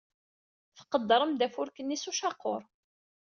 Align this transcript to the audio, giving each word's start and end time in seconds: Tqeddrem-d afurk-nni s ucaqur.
Tqeddrem-d 0.77 1.45
afurk-nni 1.45 1.97
s 2.03 2.05
ucaqur. 2.09 2.61